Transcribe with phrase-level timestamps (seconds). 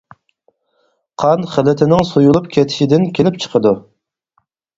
[1.23, 3.77] قان خىلىتىنىڭ سۇيۇلۇپ كېتىشىدىن كېلىپ چىقىدۇ.